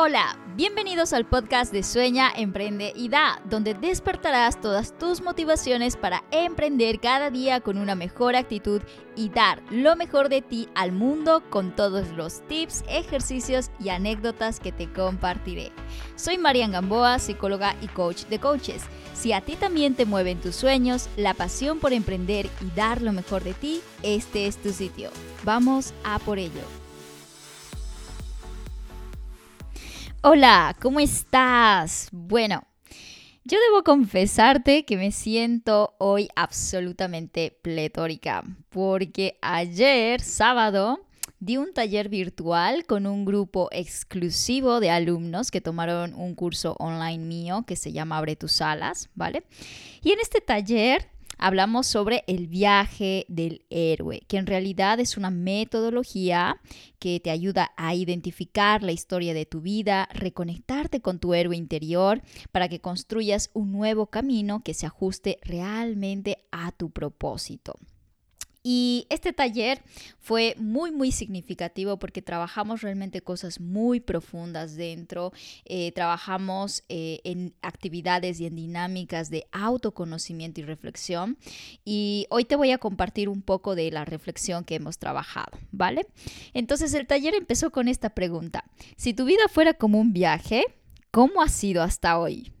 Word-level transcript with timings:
Hola, 0.00 0.38
bienvenidos 0.54 1.12
al 1.12 1.26
podcast 1.26 1.72
de 1.72 1.82
Sueña, 1.82 2.30
Emprende 2.30 2.92
y 2.94 3.08
Da, 3.08 3.42
donde 3.50 3.74
despertarás 3.74 4.60
todas 4.60 4.96
tus 4.96 5.22
motivaciones 5.22 5.96
para 5.96 6.22
emprender 6.30 7.00
cada 7.00 7.30
día 7.30 7.60
con 7.60 7.78
una 7.78 7.96
mejor 7.96 8.36
actitud 8.36 8.80
y 9.16 9.28
dar 9.28 9.60
lo 9.72 9.96
mejor 9.96 10.28
de 10.28 10.40
ti 10.40 10.68
al 10.76 10.92
mundo 10.92 11.42
con 11.50 11.74
todos 11.74 12.10
los 12.10 12.46
tips, 12.46 12.84
ejercicios 12.88 13.72
y 13.80 13.88
anécdotas 13.88 14.60
que 14.60 14.70
te 14.70 14.88
compartiré. 14.88 15.72
Soy 16.14 16.38
Marian 16.38 16.70
Gamboa, 16.70 17.18
psicóloga 17.18 17.74
y 17.80 17.88
coach 17.88 18.26
de 18.26 18.38
coaches. 18.38 18.84
Si 19.14 19.32
a 19.32 19.40
ti 19.40 19.56
también 19.56 19.96
te 19.96 20.06
mueven 20.06 20.40
tus 20.40 20.54
sueños, 20.54 21.08
la 21.16 21.34
pasión 21.34 21.80
por 21.80 21.92
emprender 21.92 22.48
y 22.60 22.70
dar 22.76 23.02
lo 23.02 23.12
mejor 23.12 23.42
de 23.42 23.54
ti, 23.54 23.80
este 24.04 24.46
es 24.46 24.58
tu 24.58 24.70
sitio. 24.70 25.10
Vamos 25.42 25.92
a 26.04 26.20
por 26.20 26.38
ello. 26.38 26.87
Hola, 30.20 30.74
¿cómo 30.82 30.98
estás? 30.98 32.08
Bueno, 32.10 32.64
yo 33.44 33.56
debo 33.70 33.84
confesarte 33.84 34.84
que 34.84 34.96
me 34.96 35.12
siento 35.12 35.94
hoy 35.98 36.28
absolutamente 36.34 37.56
pletórica, 37.62 38.42
porque 38.68 39.38
ayer, 39.42 40.20
sábado, 40.20 40.98
di 41.38 41.56
un 41.56 41.72
taller 41.72 42.08
virtual 42.08 42.84
con 42.84 43.06
un 43.06 43.24
grupo 43.24 43.68
exclusivo 43.70 44.80
de 44.80 44.90
alumnos 44.90 45.52
que 45.52 45.60
tomaron 45.60 46.14
un 46.14 46.34
curso 46.34 46.74
online 46.80 47.24
mío 47.24 47.64
que 47.64 47.76
se 47.76 47.92
llama 47.92 48.18
Abre 48.18 48.34
tus 48.34 48.60
alas, 48.60 49.10
¿vale? 49.14 49.44
Y 50.02 50.10
en 50.10 50.18
este 50.18 50.40
taller 50.40 51.08
hablamos 51.38 51.86
sobre 51.86 52.24
el 52.26 52.48
viaje 52.48 53.24
del 53.28 53.64
héroe, 53.70 54.22
que 54.28 54.36
en 54.36 54.46
realidad 54.46 55.00
es 55.00 55.16
una 55.16 55.30
metodología 55.30 56.60
que 56.98 57.20
te 57.20 57.30
ayuda 57.30 57.72
a 57.76 57.94
identificar 57.94 58.82
la 58.82 58.92
historia 58.92 59.34
de 59.34 59.46
tu 59.46 59.60
vida, 59.60 60.08
reconectarte 60.12 61.00
con 61.00 61.18
tu 61.18 61.34
héroe 61.34 61.56
interior 61.56 62.22
para 62.52 62.68
que 62.68 62.80
construyas 62.80 63.50
un 63.54 63.72
nuevo 63.72 64.06
camino 64.06 64.62
que 64.62 64.74
se 64.74 64.86
ajuste 64.86 65.38
realmente 65.42 66.38
a 66.50 66.72
tu 66.72 66.90
propósito. 66.90 67.78
Y 68.70 69.06
este 69.08 69.32
taller 69.32 69.80
fue 70.18 70.54
muy, 70.58 70.92
muy 70.92 71.10
significativo 71.10 71.98
porque 71.98 72.20
trabajamos 72.20 72.82
realmente 72.82 73.22
cosas 73.22 73.60
muy 73.60 73.98
profundas 73.98 74.76
dentro, 74.76 75.32
eh, 75.64 75.90
trabajamos 75.92 76.84
eh, 76.90 77.20
en 77.24 77.54
actividades 77.62 78.40
y 78.40 78.44
en 78.44 78.56
dinámicas 78.56 79.30
de 79.30 79.46
autoconocimiento 79.52 80.60
y 80.60 80.64
reflexión. 80.64 81.38
Y 81.86 82.26
hoy 82.28 82.44
te 82.44 82.56
voy 82.56 82.72
a 82.72 82.76
compartir 82.76 83.30
un 83.30 83.40
poco 83.40 83.74
de 83.74 83.90
la 83.90 84.04
reflexión 84.04 84.64
que 84.64 84.74
hemos 84.74 84.98
trabajado, 84.98 85.56
¿vale? 85.72 86.06
Entonces 86.52 86.92
el 86.92 87.06
taller 87.06 87.34
empezó 87.34 87.70
con 87.70 87.88
esta 87.88 88.10
pregunta. 88.10 88.64
Si 88.98 89.14
tu 89.14 89.24
vida 89.24 89.48
fuera 89.48 89.72
como 89.72 89.98
un 89.98 90.12
viaje, 90.12 90.62
¿cómo 91.10 91.40
ha 91.40 91.48
sido 91.48 91.82
hasta 91.82 92.18
hoy? 92.18 92.52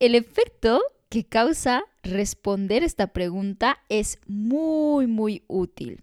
El 0.00 0.16
efecto 0.16 0.82
que 1.14 1.22
causa 1.22 1.84
responder 2.02 2.82
esta 2.82 3.06
pregunta 3.06 3.78
es 3.88 4.18
muy, 4.26 5.06
muy 5.06 5.44
útil, 5.46 6.02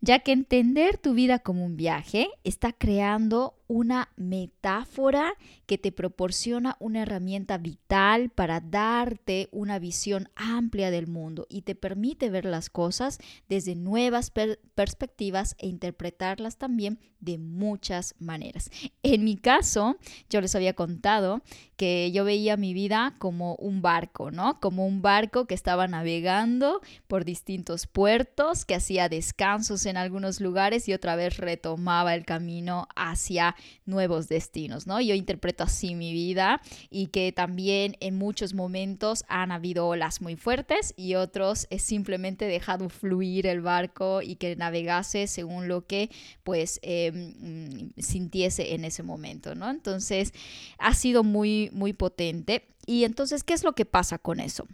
ya 0.00 0.20
que 0.20 0.30
entender 0.30 0.98
tu 0.98 1.14
vida 1.14 1.40
como 1.40 1.66
un 1.66 1.76
viaje 1.76 2.28
está 2.44 2.72
creando 2.72 3.56
una 3.72 4.10
metáfora 4.16 5.32
que 5.64 5.78
te 5.78 5.92
proporciona 5.92 6.76
una 6.78 7.00
herramienta 7.00 7.56
vital 7.56 8.28
para 8.28 8.60
darte 8.60 9.48
una 9.50 9.78
visión 9.78 10.28
amplia 10.36 10.90
del 10.90 11.06
mundo 11.06 11.46
y 11.48 11.62
te 11.62 11.74
permite 11.74 12.28
ver 12.28 12.44
las 12.44 12.68
cosas 12.68 13.16
desde 13.48 13.74
nuevas 13.74 14.30
perspectivas 14.74 15.56
e 15.56 15.68
interpretarlas 15.68 16.58
también 16.58 16.98
de 17.18 17.38
muchas 17.38 18.14
maneras. 18.18 18.68
En 19.02 19.24
mi 19.24 19.36
caso, 19.36 19.96
yo 20.28 20.42
les 20.42 20.54
había 20.54 20.74
contado 20.74 21.40
que 21.76 22.12
yo 22.12 22.24
veía 22.24 22.58
mi 22.58 22.74
vida 22.74 23.14
como 23.18 23.54
un 23.54 23.80
barco, 23.80 24.30
¿no? 24.30 24.60
Como 24.60 24.86
un 24.86 25.00
barco 25.00 25.46
que 25.46 25.54
estaba 25.54 25.88
navegando 25.88 26.82
por 27.06 27.24
distintos 27.24 27.86
puertos, 27.86 28.66
que 28.66 28.74
hacía 28.74 29.08
descansos 29.08 29.86
en 29.86 29.96
algunos 29.96 30.40
lugares 30.40 30.88
y 30.88 30.92
otra 30.92 31.16
vez 31.16 31.38
retomaba 31.38 32.14
el 32.14 32.26
camino 32.26 32.86
hacia 32.96 33.56
nuevos 33.86 34.28
destinos, 34.28 34.86
¿no? 34.86 35.00
Yo 35.00 35.14
interpreto 35.14 35.64
así 35.64 35.94
mi 35.94 36.12
vida 36.12 36.60
y 36.90 37.08
que 37.08 37.32
también 37.32 37.96
en 38.00 38.16
muchos 38.16 38.54
momentos 38.54 39.24
han 39.28 39.52
habido 39.52 39.86
olas 39.86 40.20
muy 40.20 40.36
fuertes 40.36 40.94
y 40.96 41.14
otros 41.14 41.66
he 41.70 41.78
simplemente 41.78 42.46
dejado 42.46 42.88
fluir 42.88 43.46
el 43.46 43.60
barco 43.60 44.22
y 44.22 44.36
que 44.36 44.56
navegase 44.56 45.26
según 45.26 45.68
lo 45.68 45.86
que 45.86 46.10
pues 46.44 46.78
em, 46.82 47.92
sintiese 47.98 48.74
en 48.74 48.84
ese 48.84 49.02
momento, 49.02 49.54
¿no? 49.54 49.70
Entonces 49.70 50.32
ha 50.78 50.94
sido 50.94 51.24
muy, 51.24 51.70
muy 51.72 51.92
potente. 51.92 52.68
Y 52.86 53.04
entonces, 53.04 53.44
¿qué 53.44 53.54
es 53.54 53.62
lo 53.62 53.74
que 53.74 53.84
pasa 53.84 54.18
con 54.18 54.40
eso? 54.40 54.66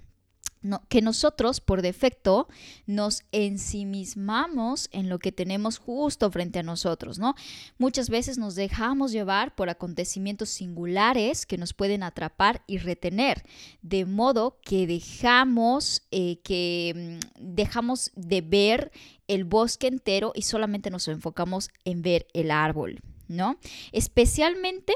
Que 0.88 1.02
nosotros 1.02 1.60
por 1.60 1.82
defecto 1.82 2.48
nos 2.86 3.22
ensimismamos 3.32 4.88
en 4.92 5.08
lo 5.08 5.18
que 5.18 5.32
tenemos 5.32 5.78
justo 5.78 6.30
frente 6.30 6.58
a 6.58 6.62
nosotros, 6.62 7.18
¿no? 7.18 7.34
Muchas 7.78 8.10
veces 8.10 8.38
nos 8.38 8.54
dejamos 8.54 9.12
llevar 9.12 9.54
por 9.54 9.70
acontecimientos 9.70 10.48
singulares 10.48 11.46
que 11.46 11.58
nos 11.58 11.72
pueden 11.74 12.02
atrapar 12.02 12.62
y 12.66 12.78
retener, 12.78 13.44
de 13.82 14.04
modo 14.04 14.58
que 14.62 14.86
dejamos 14.86 16.02
eh, 16.10 16.40
que 16.42 17.18
mm, 17.20 17.54
dejamos 17.54 18.10
de 18.14 18.40
ver 18.40 18.92
el 19.28 19.44
bosque 19.44 19.86
entero 19.86 20.32
y 20.34 20.42
solamente 20.42 20.90
nos 20.90 21.06
enfocamos 21.08 21.70
en 21.84 22.02
ver 22.02 22.26
el 22.32 22.50
árbol, 22.50 23.00
¿no? 23.28 23.58
Especialmente 23.92 24.94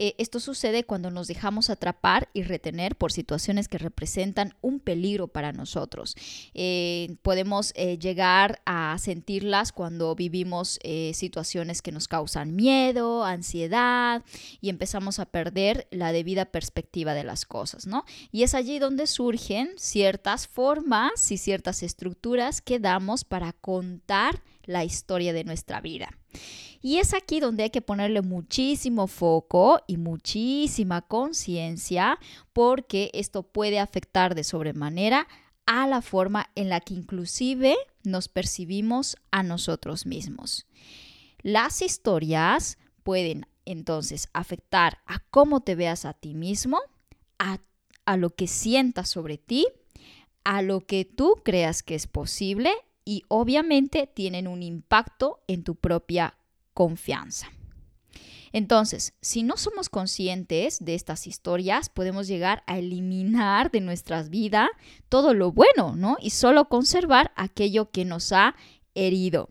eh, 0.00 0.14
esto 0.18 0.38
sucede 0.38 0.84
cuando 0.84 1.10
nos 1.10 1.26
dejamos 1.26 1.70
atrapar 1.70 2.28
y 2.32 2.44
retener 2.44 2.94
por 2.94 3.10
situaciones 3.10 3.66
que 3.66 3.78
representan 3.78 4.54
un 4.60 4.78
peligro 4.78 5.26
para 5.26 5.52
nosotros. 5.52 6.14
Eh, 6.54 7.16
podemos 7.22 7.72
eh, 7.74 7.98
llegar 7.98 8.60
a 8.64 8.96
sentirlas 8.98 9.72
cuando 9.72 10.14
vivimos 10.14 10.78
situaciones 11.12 11.82
que 11.82 11.92
nos 11.92 12.06
causan 12.06 12.54
miedo, 12.54 13.24
ansiedad 13.24 14.22
y 14.60 14.68
empezamos 14.68 15.18
a 15.18 15.26
perder 15.26 15.88
la 15.90 16.12
debida 16.12 16.44
perspectiva 16.44 17.14
de 17.14 17.24
las 17.24 17.44
cosas, 17.44 17.86
¿no? 17.86 18.04
Y 18.30 18.42
es 18.44 18.54
allí 18.54 18.78
donde 18.78 19.06
surgen 19.06 19.70
ciertas 19.76 20.46
formas 20.46 21.30
y 21.32 21.38
ciertas 21.38 21.82
estructuras 21.82 22.60
que 22.60 22.78
damos 22.78 23.24
para 23.24 23.52
contar 23.52 24.42
la 24.68 24.84
historia 24.84 25.32
de 25.32 25.44
nuestra 25.44 25.80
vida. 25.80 26.10
Y 26.80 26.98
es 26.98 27.14
aquí 27.14 27.40
donde 27.40 27.64
hay 27.64 27.70
que 27.70 27.80
ponerle 27.80 28.22
muchísimo 28.22 29.08
foco 29.08 29.80
y 29.88 29.96
muchísima 29.96 31.02
conciencia 31.02 32.18
porque 32.52 33.10
esto 33.14 33.42
puede 33.42 33.80
afectar 33.80 34.34
de 34.34 34.44
sobremanera 34.44 35.26
a 35.66 35.86
la 35.86 36.02
forma 36.02 36.50
en 36.54 36.68
la 36.68 36.80
que 36.80 36.94
inclusive 36.94 37.76
nos 38.04 38.28
percibimos 38.28 39.16
a 39.30 39.42
nosotros 39.42 40.06
mismos. 40.06 40.66
Las 41.42 41.82
historias 41.82 42.78
pueden 43.02 43.46
entonces 43.64 44.28
afectar 44.34 44.98
a 45.06 45.20
cómo 45.30 45.60
te 45.60 45.74
veas 45.74 46.04
a 46.04 46.12
ti 46.12 46.34
mismo, 46.34 46.78
a, 47.38 47.58
a 48.04 48.16
lo 48.16 48.30
que 48.34 48.46
sientas 48.46 49.08
sobre 49.08 49.38
ti, 49.38 49.66
a 50.44 50.62
lo 50.62 50.80
que 50.80 51.04
tú 51.04 51.36
creas 51.42 51.82
que 51.82 51.94
es 51.94 52.06
posible 52.06 52.70
y 53.08 53.24
obviamente 53.28 54.06
tienen 54.06 54.46
un 54.46 54.62
impacto 54.62 55.40
en 55.48 55.64
tu 55.64 55.76
propia 55.76 56.34
confianza. 56.74 57.50
Entonces, 58.52 59.14
si 59.22 59.42
no 59.42 59.56
somos 59.56 59.88
conscientes 59.88 60.78
de 60.84 60.94
estas 60.94 61.26
historias, 61.26 61.88
podemos 61.88 62.28
llegar 62.28 62.62
a 62.66 62.76
eliminar 62.78 63.70
de 63.70 63.80
nuestras 63.80 64.28
vidas 64.28 64.68
todo 65.08 65.32
lo 65.32 65.52
bueno, 65.52 65.96
¿no? 65.96 66.18
Y 66.20 66.30
solo 66.30 66.66
conservar 66.66 67.32
aquello 67.34 67.90
que 67.90 68.04
nos 68.04 68.30
ha 68.32 68.54
herido. 68.94 69.48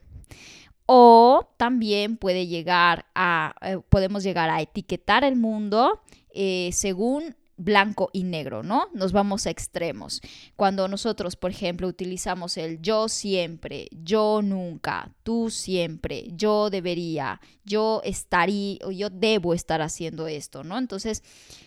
O 0.85 1.49
también 1.57 2.17
puede 2.17 2.45
llegar 2.45 3.07
a, 3.15 3.55
eh, 3.63 3.79
podemos 3.89 4.21
llegar 4.21 4.51
a 4.51 4.61
etiquetar 4.61 5.23
el 5.23 5.35
mundo 5.35 6.03
eh, 6.29 6.69
según 6.73 7.35
blanco 7.57 8.09
y 8.13 8.23
negro, 8.23 8.63
¿no? 8.63 8.87
Nos 8.93 9.11
vamos 9.11 9.47
a 9.47 9.49
extremos. 9.49 10.21
Cuando 10.55 10.87
nosotros, 10.87 11.35
por 11.35 11.51
ejemplo, 11.51 11.87
utilizamos 11.87 12.57
el 12.57 12.81
yo 12.81 13.09
siempre, 13.09 13.89
yo 13.91 14.41
nunca, 14.43 15.11
tú 15.23 15.49
siempre, 15.49 16.27
yo 16.33 16.69
debería, 16.69 17.41
yo 17.65 18.01
estaría 18.03 18.77
o 18.85 18.91
yo 18.91 19.09
debo 19.09 19.53
estar 19.53 19.81
haciendo 19.81 20.27
esto, 20.27 20.63
¿no? 20.63 20.77
Entonces, 20.77 21.23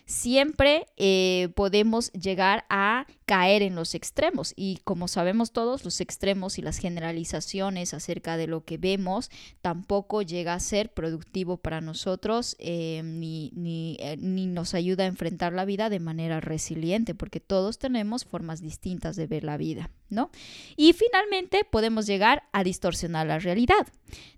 siempre 0.07 0.87
eh, 0.97 1.49
podemos 1.55 2.13
llegar 2.13 2.65
a 2.69 3.07
caer 3.27 3.63
en 3.63 3.75
los 3.75 3.95
extremos 3.95 4.53
y 4.57 4.81
como 4.85 5.09
sabemos 5.09 5.53
todos, 5.53 5.85
los 5.85 6.01
extremos 6.01 6.59
y 6.59 6.63
las 6.63 6.79
generalizaciones 6.79 7.95
acerca 7.95 8.37
de 8.37 8.49
lo 8.49 8.65
que 8.65 8.77
vemos 8.77 9.31
tampoco 9.63 10.23
llega 10.23 10.55
a 10.55 10.61
ser 10.61 10.93
productivo 10.93 11.59
para 11.59 11.81
nosotros 11.81 12.57
eh, 12.59 13.03
ni, 13.05 13.53
ni, 13.55 13.97
eh, 14.01 14.17
ni 14.19 14.47
nos 14.47 14.75
ayuda 14.75 15.05
a 15.05 15.07
enfrentar 15.07 15.53
la 15.53 15.65
vida 15.65 15.80
de 15.89 16.01
manera 16.01 16.41
resiliente 16.41 17.15
porque 17.15 17.41
todos 17.41 17.79
tenemos 17.79 18.25
formas 18.25 18.61
distintas 18.61 19.17
de 19.17 19.27
ver 19.27 19.45
la 19.45 19.57
vida, 19.57 19.91
¿no? 20.09 20.31
Y 20.77 20.93
finalmente 20.93 21.65
podemos 21.65 22.07
llegar 22.07 22.43
a 22.53 22.65
distorsionar 22.65 23.27
la 23.29 23.39
realidad, 23.39 23.87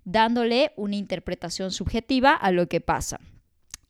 dándole 0.05 0.71
una 0.77 0.95
interpretación 0.95 1.71
subjetiva 1.71 2.33
a 2.33 2.51
lo 2.51 2.67
que 2.67 2.79
pasa. 2.79 3.19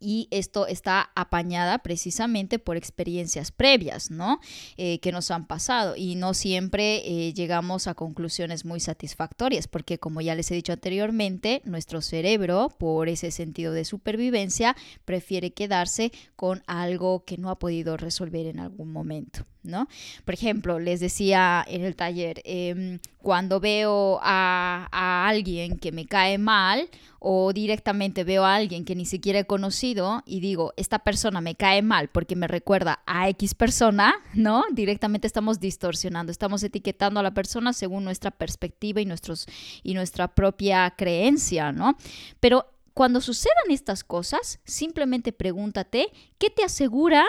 Y 0.03 0.27
esto 0.31 0.67
está 0.67 1.11
apañada 1.15 1.79
precisamente 1.79 2.59
por 2.59 2.75
experiencias 2.75 3.51
previas, 3.51 4.11
¿no? 4.11 4.39
Eh, 4.75 4.99
que 4.99 5.13
nos 5.13 5.31
han 5.31 5.47
pasado 5.47 5.95
y 5.95 6.15
no 6.15 6.33
siempre 6.33 6.97
eh, 6.97 7.33
llegamos 7.33 7.87
a 7.87 7.93
conclusiones 7.93 8.65
muy 8.65 8.81
satisfactorias 8.81 9.67
porque 9.67 9.97
como 9.99 10.19
ya 10.19 10.35
les 10.35 10.51
he 10.51 10.55
dicho 10.55 10.73
anteriormente, 10.73 11.61
nuestro 11.63 12.01
cerebro, 12.01 12.69
por 12.77 13.07
ese 13.07 13.31
sentido 13.31 13.71
de 13.71 13.85
supervivencia, 13.85 14.75
prefiere 15.05 15.53
quedarse 15.53 16.11
con 16.35 16.63
algo 16.67 17.23
que 17.23 17.37
no 17.37 17.49
ha 17.49 17.59
podido 17.59 17.95
resolver 17.95 18.45
en 18.47 18.59
algún 18.59 18.91
momento. 18.91 19.45
¿No? 19.63 19.87
Por 20.25 20.33
ejemplo, 20.33 20.79
les 20.79 20.99
decía 20.99 21.63
en 21.67 21.83
el 21.83 21.95
taller, 21.95 22.41
em, 22.45 22.99
cuando 23.17 23.59
veo 23.59 24.19
a, 24.21 24.87
a, 24.91 25.27
alguien 25.27 25.77
que 25.79 25.91
me 25.91 26.05
cae 26.05 26.37
mal 26.37 26.89
o 27.19 27.53
directamente 27.53 28.25
veo 28.25 28.43
a 28.43 28.55
alguien 28.55 28.83
que 28.83 28.95
ni 28.95 29.05
siquiera 29.05 29.39
he 29.39 29.45
conocido 29.45 30.23
y 30.25 30.41
digo, 30.41 30.73
esta 30.75 30.99
persona 30.99 31.39
me 31.39 31.55
cae 31.55 31.81
mal 31.81 32.09
porque 32.09 32.35
me 32.35 32.47
recuerda 32.47 33.01
a 33.05 33.29
X 33.29 33.55
persona, 33.55 34.13
¿no? 34.33 34.65
Directamente 34.73 35.25
estamos 35.25 35.61
distorsionando, 35.61 36.31
estamos 36.31 36.63
etiquetando 36.63 37.21
a 37.21 37.23
la 37.23 37.33
persona 37.33 37.71
según 37.71 38.03
nuestra 38.03 38.31
perspectiva 38.31 38.99
y, 38.99 39.05
nuestros, 39.05 39.47
y 39.83 39.93
nuestra 39.93 40.35
propia 40.35 40.93
creencia, 40.97 41.71
¿no? 41.71 41.97
Pero 42.41 42.67
cuando 42.93 43.21
sucedan 43.21 43.71
estas 43.71 44.03
cosas, 44.03 44.59
simplemente 44.65 45.31
pregúntate, 45.31 46.11
¿qué 46.37 46.49
te 46.49 46.63
asegura 46.63 47.25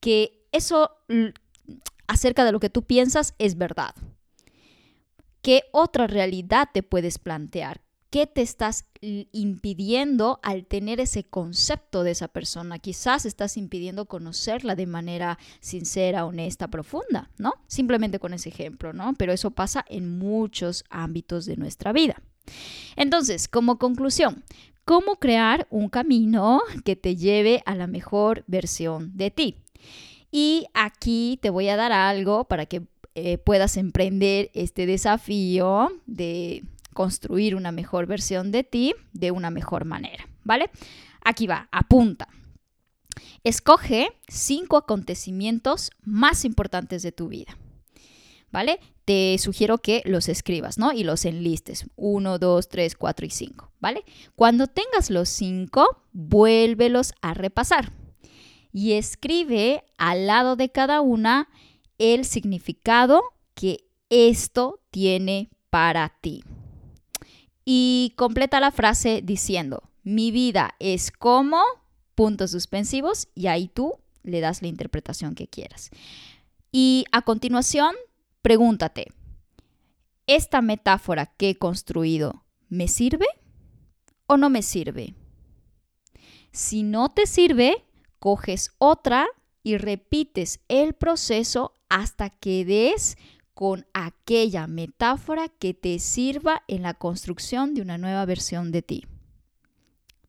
que 0.00 0.46
eso 0.52 0.90
acerca 2.06 2.44
de 2.44 2.52
lo 2.52 2.60
que 2.60 2.70
tú 2.70 2.82
piensas 2.82 3.34
es 3.38 3.56
verdad. 3.56 3.94
¿Qué 5.42 5.62
otra 5.72 6.06
realidad 6.06 6.68
te 6.72 6.82
puedes 6.82 7.18
plantear? 7.18 7.80
¿Qué 8.10 8.26
te 8.26 8.42
estás 8.42 8.84
impidiendo 9.00 10.38
al 10.42 10.66
tener 10.66 11.00
ese 11.00 11.24
concepto 11.24 12.04
de 12.04 12.10
esa 12.10 12.28
persona? 12.28 12.78
Quizás 12.78 13.24
estás 13.24 13.56
impidiendo 13.56 14.04
conocerla 14.04 14.76
de 14.76 14.86
manera 14.86 15.38
sincera, 15.60 16.26
honesta, 16.26 16.68
profunda, 16.68 17.30
¿no? 17.38 17.54
Simplemente 17.68 18.18
con 18.18 18.34
ese 18.34 18.50
ejemplo, 18.50 18.92
¿no? 18.92 19.14
Pero 19.14 19.32
eso 19.32 19.50
pasa 19.50 19.82
en 19.88 20.18
muchos 20.18 20.84
ámbitos 20.90 21.46
de 21.46 21.56
nuestra 21.56 21.92
vida. 21.92 22.22
Entonces, 22.96 23.48
como 23.48 23.78
conclusión, 23.78 24.44
¿cómo 24.84 25.16
crear 25.16 25.66
un 25.70 25.88
camino 25.88 26.60
que 26.84 26.96
te 26.96 27.16
lleve 27.16 27.62
a 27.64 27.74
la 27.74 27.86
mejor 27.86 28.44
versión 28.46 29.16
de 29.16 29.30
ti? 29.30 29.56
Y 30.34 30.66
aquí 30.72 31.38
te 31.42 31.50
voy 31.50 31.68
a 31.68 31.76
dar 31.76 31.92
algo 31.92 32.44
para 32.44 32.64
que 32.64 32.82
eh, 33.14 33.36
puedas 33.36 33.76
emprender 33.76 34.50
este 34.54 34.86
desafío 34.86 35.92
de 36.06 36.64
construir 36.94 37.54
una 37.54 37.70
mejor 37.70 38.06
versión 38.06 38.50
de 38.50 38.64
ti 38.64 38.94
de 39.12 39.30
una 39.30 39.50
mejor 39.50 39.84
manera, 39.84 40.26
¿vale? 40.42 40.70
Aquí 41.22 41.46
va, 41.46 41.68
apunta. 41.70 42.28
Escoge 43.44 44.08
cinco 44.26 44.78
acontecimientos 44.78 45.90
más 46.02 46.46
importantes 46.46 47.02
de 47.02 47.12
tu 47.12 47.28
vida, 47.28 47.58
¿vale? 48.50 48.80
Te 49.04 49.36
sugiero 49.38 49.78
que 49.78 50.00
los 50.06 50.30
escribas, 50.30 50.78
¿no? 50.78 50.92
Y 50.92 51.04
los 51.04 51.26
enlistes. 51.26 51.84
Uno, 51.94 52.38
dos, 52.38 52.68
tres, 52.70 52.96
cuatro 52.96 53.26
y 53.26 53.30
cinco, 53.30 53.70
¿vale? 53.80 54.04
Cuando 54.34 54.66
tengas 54.66 55.10
los 55.10 55.28
cinco, 55.28 56.02
vuélvelos 56.12 57.12
a 57.20 57.34
repasar 57.34 57.92
y 58.72 58.92
escribe 58.92 59.84
al 59.98 60.26
lado 60.26 60.56
de 60.56 60.70
cada 60.70 61.00
una 61.00 61.48
el 61.98 62.24
significado 62.24 63.22
que 63.54 63.84
esto 64.08 64.80
tiene 64.90 65.50
para 65.70 66.18
ti. 66.20 66.42
Y 67.64 68.14
completa 68.16 68.60
la 68.60 68.72
frase 68.72 69.20
diciendo, 69.22 69.82
mi 70.02 70.30
vida 70.32 70.74
es 70.80 71.12
como 71.12 71.62
puntos 72.14 72.50
suspensivos 72.50 73.28
y 73.34 73.46
ahí 73.46 73.68
tú 73.68 73.94
le 74.22 74.40
das 74.40 74.62
la 74.62 74.68
interpretación 74.68 75.34
que 75.34 75.46
quieras. 75.46 75.90
Y 76.72 77.04
a 77.12 77.22
continuación, 77.22 77.94
pregúntate, 78.40 79.12
¿esta 80.26 80.62
metáfora 80.62 81.26
que 81.26 81.50
he 81.50 81.56
construido 81.56 82.44
me 82.68 82.88
sirve 82.88 83.26
o 84.26 84.36
no 84.36 84.50
me 84.50 84.62
sirve? 84.62 85.14
Si 86.50 86.82
no 86.82 87.08
te 87.08 87.26
sirve, 87.26 87.84
coges 88.22 88.70
otra 88.78 89.26
y 89.64 89.78
repites 89.78 90.60
el 90.68 90.92
proceso 90.92 91.74
hasta 91.88 92.30
que 92.30 92.64
des 92.64 93.18
con 93.52 93.84
aquella 93.94 94.68
metáfora 94.68 95.48
que 95.48 95.74
te 95.74 95.98
sirva 95.98 96.62
en 96.68 96.82
la 96.82 96.94
construcción 96.94 97.74
de 97.74 97.82
una 97.82 97.98
nueva 97.98 98.24
versión 98.24 98.70
de 98.70 98.82
ti. 98.82 99.06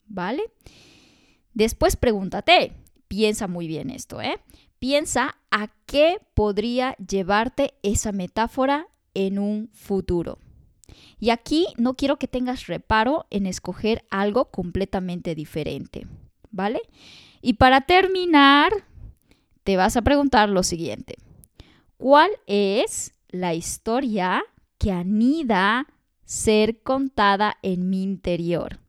¿Vale? 0.07 0.41
Después 1.53 1.95
pregúntate, 1.95 2.73
piensa 3.07 3.47
muy 3.47 3.67
bien 3.67 3.91
esto, 3.91 4.21
¿eh? 4.21 4.39
Piensa 4.79 5.37
a 5.51 5.67
qué 5.85 6.17
podría 6.33 6.95
llevarte 6.97 7.75
esa 7.83 8.11
metáfora 8.11 8.87
en 9.13 9.37
un 9.37 9.69
futuro. 9.71 10.39
Y 11.19 11.29
aquí 11.29 11.67
no 11.77 11.93
quiero 11.93 12.17
que 12.17 12.27
tengas 12.27 12.65
reparo 12.65 13.27
en 13.29 13.45
escoger 13.45 14.03
algo 14.09 14.49
completamente 14.49 15.35
diferente, 15.35 16.07
¿vale? 16.49 16.81
Y 17.45 17.55
para 17.55 17.81
terminar, 17.81 18.71
te 19.65 19.75
vas 19.75 19.97
a 19.97 20.01
preguntar 20.01 20.47
lo 20.47 20.63
siguiente. 20.63 21.17
¿Cuál 21.97 22.31
es 22.47 23.11
la 23.27 23.53
historia 23.53 24.45
que 24.77 24.93
anida 24.93 25.87
ser 26.23 26.81
contada 26.83 27.57
en 27.61 27.89
mi 27.89 28.01
interior? 28.01 28.79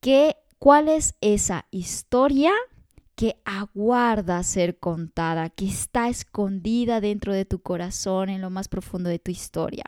¿Qué, 0.00 0.34
¿Cuál 0.58 0.88
es 0.88 1.14
esa 1.20 1.66
historia 1.70 2.52
que 3.14 3.40
aguarda 3.44 4.42
ser 4.42 4.80
contada, 4.80 5.48
que 5.48 5.68
está 5.68 6.08
escondida 6.08 7.00
dentro 7.00 7.32
de 7.32 7.44
tu 7.44 7.60
corazón, 7.60 8.30
en 8.30 8.40
lo 8.40 8.50
más 8.50 8.66
profundo 8.66 9.08
de 9.08 9.20
tu 9.20 9.30
historia? 9.30 9.84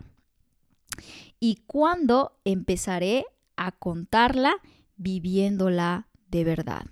¿Y 1.41 1.57
cuándo 1.67 2.39
empezaré 2.45 3.25
a 3.57 3.73
contarla 3.73 4.55
viviéndola 4.97 6.07
de 6.29 6.45
verdad? 6.45 6.85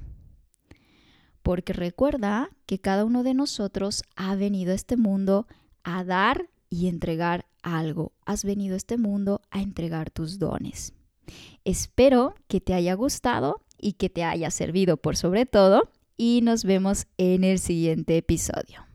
Porque 1.43 1.73
recuerda 1.73 2.51
que 2.67 2.79
cada 2.79 3.05
uno 3.05 3.23
de 3.23 3.35
nosotros 3.35 4.03
ha 4.17 4.35
venido 4.35 4.73
a 4.73 4.75
este 4.75 4.97
mundo 4.97 5.47
a 5.83 6.05
dar 6.05 6.49
y 6.69 6.89
entregar 6.89 7.47
algo. 7.63 8.13
Has 8.25 8.45
venido 8.45 8.75
a 8.75 8.77
este 8.77 8.97
mundo 8.97 9.41
a 9.51 9.61
entregar 9.61 10.11
tus 10.11 10.39
dones. 10.39 10.93
Espero 11.65 12.35
que 12.49 12.61
te 12.61 12.75
haya 12.75 12.95
gustado 12.95 13.63
y 13.79 13.95
que 13.95 14.11
te 14.11 14.25
haya 14.25 14.51
servido 14.51 14.97
por 14.97 15.17
sobre 15.17 15.47
todo 15.47 15.91
y 16.17 16.41
nos 16.43 16.65
vemos 16.65 17.07
en 17.17 17.45
el 17.45 17.59
siguiente 17.59 18.17
episodio. 18.17 18.90